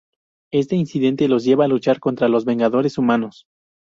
Este 0.51 0.75
incidente 0.75 1.27
los 1.27 1.43
lleva 1.43 1.65
a 1.65 1.67
luchar 1.67 1.99
contra 1.99 2.27
los 2.27 2.43
Vengadores 2.43 2.97
humanos. 2.97 3.45